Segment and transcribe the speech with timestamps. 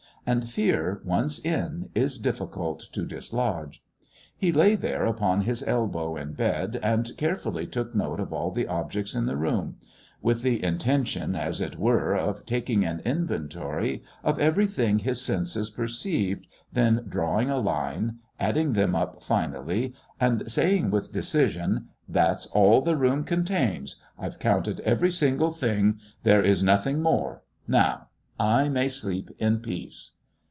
[0.23, 3.81] And fear, once in, is difficult to dislodge.
[4.37, 8.67] He lay there upon his elbow in bed and carefully took note of all the
[8.67, 9.77] objects in the room
[10.21, 16.45] with the intention, as it were, of taking an inventory of everything his senses perceived,
[16.71, 22.95] then drawing a line, adding them up finally, and saying with decision, "That's all the
[22.95, 23.95] room contains!
[24.19, 25.97] I've counted every single thing.
[26.21, 27.41] There is nothing more.
[27.67, 28.09] Now
[28.39, 30.13] I may sleep in peace!"